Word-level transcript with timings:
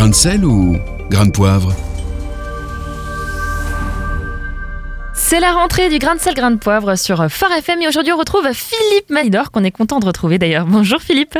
Grain 0.00 0.08
de 0.08 0.14
sel 0.14 0.46
ou 0.46 0.78
grain 1.10 1.26
de 1.26 1.30
poivre 1.30 1.74
C'est 5.12 5.40
la 5.40 5.52
rentrée 5.52 5.90
du 5.90 5.98
grain 5.98 6.14
de 6.14 6.20
sel, 6.20 6.32
grain 6.32 6.50
de 6.50 6.56
poivre 6.56 6.96
sur 6.96 7.30
Phare 7.30 7.52
FM 7.52 7.82
et 7.82 7.86
aujourd'hui 7.86 8.14
on 8.14 8.16
retrouve 8.16 8.50
Philippe 8.54 9.10
Malidor 9.10 9.50
qu'on 9.50 9.62
est 9.62 9.70
content 9.70 10.00
de 10.00 10.06
retrouver 10.06 10.38
d'ailleurs. 10.38 10.64
Bonjour 10.64 11.02
Philippe. 11.02 11.38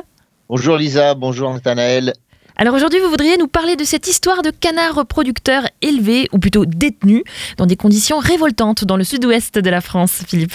Bonjour 0.51 0.77
Lisa, 0.77 1.15
bonjour 1.15 1.55
Nathanaël. 1.55 2.13
Alors 2.57 2.75
aujourd'hui 2.75 3.01
vous 3.01 3.09
voudriez 3.09 3.39
nous 3.39 3.49
parler 3.49 3.77
de 3.77 3.85
cette 3.85 4.07
histoire 4.07 4.43
de 4.43 4.51
canards 4.51 5.07
producteurs 5.07 5.67
élevés 5.81 6.29
ou 6.33 6.39
plutôt 6.39 6.67
détenus 6.67 7.23
dans 7.57 7.65
des 7.65 7.77
conditions 7.77 8.19
révoltantes 8.19 8.85
dans 8.85 8.99
le 8.99 9.05
sud-ouest 9.05 9.59
de 9.59 9.71
la 9.71 9.81
France, 9.81 10.23
Philippe. 10.29 10.53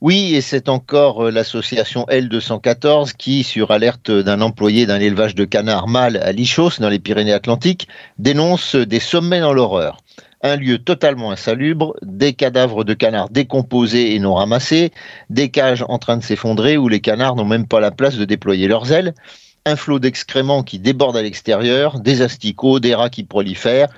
Oui, 0.00 0.34
et 0.34 0.40
c'est 0.40 0.70
encore 0.70 1.26
euh, 1.26 1.30
l'association 1.30 2.06
L214 2.08 3.12
qui, 3.12 3.44
sur 3.44 3.70
alerte 3.70 4.10
d'un 4.10 4.40
employé 4.40 4.86
d'un 4.86 4.98
élevage 4.98 5.34
de 5.34 5.44
canards 5.44 5.88
mâles 5.88 6.16
à 6.16 6.32
Lichos, 6.32 6.80
dans 6.80 6.88
les 6.88 6.98
Pyrénées-Atlantiques, 6.98 7.86
dénonce 8.18 8.76
des 8.76 8.98
sommets 8.98 9.40
dans 9.40 9.52
l'horreur. 9.52 9.98
Un 10.42 10.56
lieu 10.56 10.78
totalement 10.78 11.32
insalubre, 11.32 11.94
des 12.00 12.32
cadavres 12.32 12.82
de 12.82 12.94
canards 12.94 13.28
décomposés 13.28 14.14
et 14.14 14.18
non 14.20 14.32
ramassés, 14.32 14.90
des 15.28 15.50
cages 15.50 15.84
en 15.86 15.98
train 15.98 16.16
de 16.16 16.22
s'effondrer 16.22 16.78
où 16.78 16.88
les 16.88 17.00
canards 17.00 17.36
n'ont 17.36 17.44
même 17.44 17.66
pas 17.66 17.80
la 17.80 17.90
place 17.90 18.16
de 18.16 18.24
déployer 18.24 18.68
leurs 18.68 18.90
ailes, 18.92 19.12
un 19.66 19.76
flot 19.76 19.98
d'excréments 19.98 20.62
qui 20.62 20.78
déborde 20.78 21.18
à 21.18 21.22
l'extérieur, 21.22 22.00
des 22.00 22.22
asticots, 22.22 22.80
des 22.80 22.94
rats 22.94 23.10
qui 23.10 23.24
prolifèrent, 23.24 23.90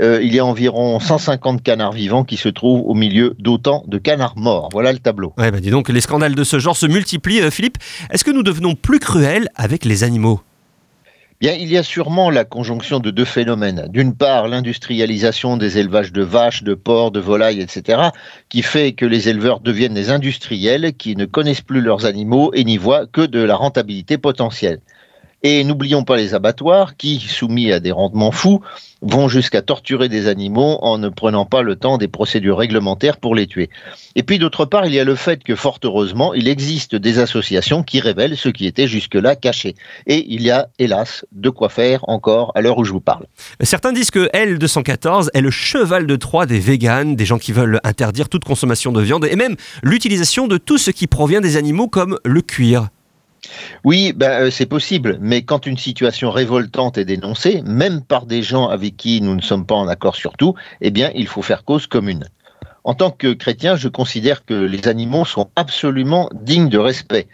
euh, 0.00 0.20
il 0.22 0.34
y 0.34 0.38
a 0.38 0.44
environ 0.44 1.00
150 1.00 1.62
canards 1.62 1.92
vivants 1.92 2.24
qui 2.24 2.36
se 2.36 2.48
trouvent 2.48 2.82
au 2.86 2.94
milieu 2.94 3.34
d'autant 3.38 3.84
de 3.86 3.98
canards 3.98 4.36
morts. 4.36 4.68
Voilà 4.72 4.92
le 4.92 4.98
tableau. 4.98 5.32
Ouais, 5.38 5.50
bah 5.50 5.60
dis 5.60 5.70
donc, 5.70 5.88
les 5.88 6.00
scandales 6.00 6.34
de 6.34 6.44
ce 6.44 6.58
genre 6.58 6.76
se 6.76 6.86
multiplient. 6.86 7.42
Euh, 7.42 7.50
Philippe, 7.50 7.78
est-ce 8.10 8.24
que 8.24 8.30
nous 8.30 8.42
devenons 8.42 8.74
plus 8.74 8.98
cruels 8.98 9.48
avec 9.56 9.84
les 9.84 10.04
animaux? 10.04 10.40
Bien, 11.40 11.54
il 11.54 11.72
y 11.72 11.78
a 11.78 11.82
sûrement 11.82 12.28
la 12.28 12.44
conjonction 12.44 13.00
de 13.00 13.10
deux 13.10 13.24
phénomènes. 13.24 13.86
D'une 13.88 14.14
part, 14.14 14.46
l'industrialisation 14.46 15.56
des 15.56 15.78
élevages 15.78 16.12
de 16.12 16.22
vaches, 16.22 16.62
de 16.62 16.74
porcs, 16.74 17.12
de 17.12 17.20
volailles, 17.20 17.62
etc., 17.62 18.10
qui 18.50 18.60
fait 18.60 18.92
que 18.92 19.06
les 19.06 19.30
éleveurs 19.30 19.60
deviennent 19.60 19.94
des 19.94 20.10
industriels 20.10 20.92
qui 20.92 21.16
ne 21.16 21.24
connaissent 21.24 21.62
plus 21.62 21.80
leurs 21.80 22.04
animaux 22.04 22.50
et 22.52 22.62
n'y 22.64 22.76
voient 22.76 23.06
que 23.06 23.22
de 23.22 23.40
la 23.40 23.56
rentabilité 23.56 24.18
potentielle. 24.18 24.80
Et 25.42 25.64
n'oublions 25.64 26.04
pas 26.04 26.16
les 26.16 26.34
abattoirs 26.34 26.96
qui, 26.96 27.18
soumis 27.18 27.72
à 27.72 27.80
des 27.80 27.92
rendements 27.92 28.30
fous, 28.30 28.60
vont 29.02 29.28
jusqu'à 29.28 29.62
torturer 29.62 30.08
des 30.08 30.26
animaux 30.28 30.78
en 30.82 30.98
ne 30.98 31.08
prenant 31.08 31.46
pas 31.46 31.62
le 31.62 31.76
temps 31.76 31.96
des 31.96 32.08
procédures 32.08 32.58
réglementaires 32.58 33.16
pour 33.16 33.34
les 33.34 33.46
tuer. 33.46 33.70
Et 34.16 34.22
puis 34.22 34.38
d'autre 34.38 34.66
part, 34.66 34.84
il 34.84 34.92
y 34.92 35.00
a 35.00 35.04
le 35.04 35.14
fait 35.14 35.42
que 35.42 35.56
fort 35.56 35.78
heureusement, 35.84 36.34
il 36.34 36.48
existe 36.48 36.94
des 36.94 37.18
associations 37.18 37.82
qui 37.82 38.00
révèlent 38.00 38.36
ce 38.36 38.50
qui 38.50 38.66
était 38.66 38.86
jusque-là 38.86 39.36
caché. 39.36 39.74
Et 40.06 40.26
il 40.28 40.42
y 40.42 40.50
a, 40.50 40.68
hélas, 40.78 41.24
de 41.32 41.48
quoi 41.48 41.70
faire 41.70 42.06
encore 42.08 42.52
à 42.54 42.60
l'heure 42.60 42.78
où 42.78 42.84
je 42.84 42.92
vous 42.92 43.00
parle. 43.00 43.26
Certains 43.62 43.92
disent 43.92 44.10
que 44.10 44.28
L214 44.34 45.28
est 45.32 45.40
le 45.40 45.50
cheval 45.50 46.06
de 46.06 46.16
Troie 46.16 46.44
des 46.44 46.58
véganes, 46.58 47.16
des 47.16 47.24
gens 47.24 47.38
qui 47.38 47.52
veulent 47.52 47.80
interdire 47.84 48.28
toute 48.28 48.44
consommation 48.44 48.92
de 48.92 49.00
viande 49.00 49.24
et 49.24 49.36
même 49.36 49.56
l'utilisation 49.82 50.46
de 50.46 50.58
tout 50.58 50.76
ce 50.76 50.90
qui 50.90 51.06
provient 51.06 51.40
des 51.40 51.56
animaux 51.56 51.88
comme 51.88 52.18
le 52.24 52.42
cuir. 52.42 52.88
Oui, 53.84 54.12
ben, 54.14 54.46
euh, 54.46 54.50
c'est 54.50 54.66
possible, 54.66 55.18
mais 55.20 55.42
quand 55.42 55.66
une 55.66 55.78
situation 55.78 56.30
révoltante 56.30 56.98
est 56.98 57.04
dénoncée, 57.04 57.62
même 57.64 58.02
par 58.02 58.26
des 58.26 58.42
gens 58.42 58.68
avec 58.68 58.96
qui 58.96 59.20
nous 59.20 59.34
ne 59.34 59.42
sommes 59.42 59.66
pas 59.66 59.74
en 59.74 59.88
accord 59.88 60.16
sur 60.16 60.36
tout, 60.36 60.54
eh 60.80 60.90
bien, 60.90 61.10
il 61.14 61.26
faut 61.26 61.42
faire 61.42 61.64
cause 61.64 61.86
commune. 61.86 62.24
En 62.84 62.94
tant 62.94 63.10
que 63.10 63.32
chrétien, 63.32 63.76
je 63.76 63.88
considère 63.88 64.44
que 64.44 64.54
les 64.54 64.88
animaux 64.88 65.24
sont 65.24 65.50
absolument 65.56 66.30
dignes 66.34 66.68
de 66.68 66.78
respect. 66.78 67.28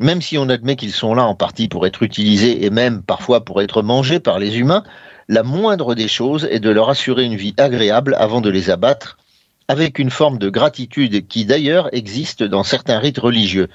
Même 0.00 0.22
si 0.22 0.38
on 0.38 0.48
admet 0.48 0.76
qu'ils 0.76 0.92
sont 0.92 1.14
là 1.14 1.24
en 1.24 1.34
partie 1.34 1.68
pour 1.68 1.86
être 1.86 2.02
utilisés 2.02 2.64
et 2.64 2.70
même 2.70 3.02
parfois 3.02 3.44
pour 3.44 3.60
être 3.60 3.82
mangés 3.82 4.20
par 4.20 4.38
les 4.38 4.58
humains, 4.58 4.84
la 5.28 5.42
moindre 5.42 5.94
des 5.94 6.08
choses 6.08 6.48
est 6.50 6.60
de 6.60 6.70
leur 6.70 6.88
assurer 6.88 7.24
une 7.24 7.34
vie 7.34 7.54
agréable 7.58 8.14
avant 8.18 8.40
de 8.40 8.48
les 8.48 8.70
abattre, 8.70 9.18
avec 9.66 9.98
une 9.98 10.10
forme 10.10 10.38
de 10.38 10.48
gratitude 10.48 11.26
qui 11.26 11.44
d'ailleurs 11.44 11.90
existe 11.92 12.42
dans 12.42 12.62
certains 12.62 12.98
rites 12.98 13.18
religieux. 13.18 13.68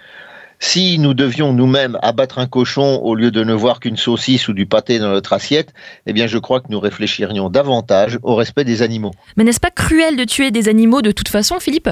Si 0.60 0.98
nous 0.98 1.14
devions 1.14 1.54
nous-mêmes 1.54 1.98
abattre 2.02 2.40
un 2.40 2.48
cochon 2.48 3.00
au 3.04 3.16
lieu 3.16 3.32
de 3.32 3.44
ne 3.44 3.54
voir 3.54 3.80
qu'une 3.80 3.98
saucisse 3.98 4.48
ou 4.48 4.54
du 4.54 4.66
pâté 4.66 5.00
dans 5.00 5.10
notre 5.10 5.34
assiette, 5.34 5.74
eh 6.06 6.14
bien 6.14 6.28
je 6.28 6.38
crois 6.38 6.62
que 6.62 6.68
nous 6.70 6.80
réfléchirions 6.80 7.50
davantage 7.50 8.18
au 8.24 8.36
respect 8.36 8.64
des 8.64 8.82
animaux. 8.82 9.12
Mais 9.38 9.44
n'est-ce 9.44 9.60
pas 9.60 9.72
cruel 9.72 10.16
de 10.16 10.24
tuer 10.24 10.52
des 10.52 10.70
animaux 10.70 11.02
de 11.02 11.12
toute 11.12 11.28
façon, 11.28 11.60
Philippe? 11.60 11.90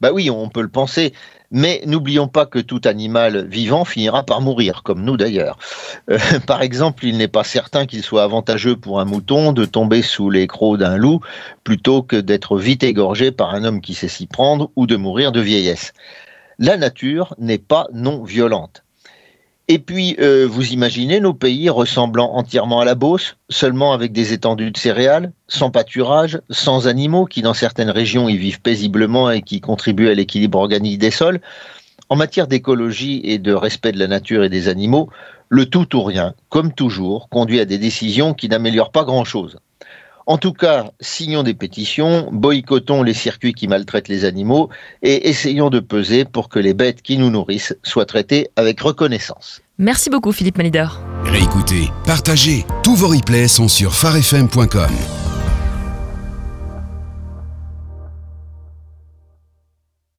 Bah 0.00 0.10
oui, 0.12 0.28
on 0.30 0.48
peut 0.48 0.62
le 0.62 0.68
penser. 0.68 1.12
Mais 1.50 1.82
n'oublions 1.86 2.26
pas 2.26 2.46
que 2.46 2.58
tout 2.58 2.80
animal 2.84 3.46
vivant 3.46 3.84
finira 3.84 4.24
par 4.24 4.40
mourir, 4.40 4.82
comme 4.82 5.04
nous 5.04 5.16
d'ailleurs. 5.16 5.56
Euh, 6.10 6.18
par 6.46 6.62
exemple, 6.62 7.06
il 7.06 7.16
n'est 7.16 7.28
pas 7.28 7.44
certain 7.44 7.86
qu'il 7.86 8.02
soit 8.02 8.24
avantageux 8.24 8.76
pour 8.76 8.98
un 8.98 9.04
mouton 9.04 9.52
de 9.52 9.64
tomber 9.64 10.02
sous 10.02 10.30
les 10.30 10.46
crocs 10.46 10.78
d'un 10.78 10.96
loup 10.96 11.20
plutôt 11.62 12.02
que 12.02 12.16
d'être 12.16 12.58
vite 12.58 12.82
égorgé 12.82 13.30
par 13.30 13.54
un 13.54 13.64
homme 13.64 13.80
qui 13.80 13.94
sait 13.94 14.08
s'y 14.08 14.26
prendre 14.26 14.70
ou 14.74 14.86
de 14.86 14.96
mourir 14.96 15.32
de 15.32 15.40
vieillesse 15.40 15.92
la 16.58 16.76
nature 16.76 17.34
n'est 17.38 17.58
pas 17.58 17.86
non 17.92 18.24
violente. 18.24 18.84
Et 19.66 19.78
puis, 19.78 20.14
euh, 20.20 20.46
vous 20.46 20.72
imaginez 20.72 21.20
nos 21.20 21.32
pays 21.32 21.70
ressemblant 21.70 22.32
entièrement 22.34 22.80
à 22.80 22.84
la 22.84 22.94
Beauce, 22.94 23.36
seulement 23.48 23.94
avec 23.94 24.12
des 24.12 24.34
étendues 24.34 24.70
de 24.70 24.76
céréales, 24.76 25.32
sans 25.48 25.70
pâturage, 25.70 26.38
sans 26.50 26.86
animaux 26.86 27.24
qui 27.24 27.40
dans 27.40 27.54
certaines 27.54 27.88
régions 27.88 28.28
y 28.28 28.36
vivent 28.36 28.60
paisiblement 28.60 29.30
et 29.30 29.40
qui 29.40 29.62
contribuent 29.62 30.10
à 30.10 30.14
l'équilibre 30.14 30.58
organique 30.58 30.98
des 30.98 31.10
sols. 31.10 31.40
En 32.10 32.16
matière 32.16 32.46
d'écologie 32.46 33.22
et 33.24 33.38
de 33.38 33.54
respect 33.54 33.92
de 33.92 33.98
la 33.98 34.06
nature 34.06 34.44
et 34.44 34.50
des 34.50 34.68
animaux, 34.68 35.08
le 35.48 35.64
tout 35.64 35.96
ou 35.96 36.02
rien, 36.02 36.34
comme 36.50 36.74
toujours, 36.74 37.30
conduit 37.30 37.60
à 37.60 37.64
des 37.64 37.78
décisions 37.78 38.34
qui 38.34 38.50
n'améliorent 38.50 38.92
pas 38.92 39.04
grand-chose. 39.04 39.56
En 40.26 40.38
tout 40.38 40.52
cas, 40.52 40.90
signons 41.00 41.42
des 41.42 41.54
pétitions, 41.54 42.28
boycottons 42.32 43.02
les 43.02 43.12
circuits 43.12 43.52
qui 43.52 43.68
maltraitent 43.68 44.08
les 44.08 44.24
animaux 44.24 44.70
et 45.02 45.28
essayons 45.28 45.68
de 45.68 45.80
peser 45.80 46.24
pour 46.24 46.48
que 46.48 46.58
les 46.58 46.72
bêtes 46.72 47.02
qui 47.02 47.18
nous 47.18 47.30
nourrissent 47.30 47.76
soient 47.82 48.06
traitées 48.06 48.48
avec 48.56 48.80
reconnaissance. 48.80 49.60
Merci 49.78 50.08
beaucoup 50.08 50.32
Philippe 50.32 50.56
Malidor. 50.56 51.00
Réécoutez, 51.24 51.90
partagez, 52.06 52.64
tous 52.84 52.94
vos 52.94 53.08
replays 53.08 53.48
sont 53.48 53.68
sur 53.68 53.94
farfm.com. 53.94 55.23